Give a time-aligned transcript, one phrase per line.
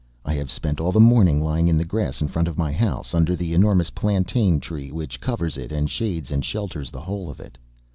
[0.25, 3.13] I have spent all the morning lying in the grass in front of my house,
[3.13, 7.39] under the enormous plantain tree which covers it, and shades and shelters the whole of
[7.39, 7.55] it.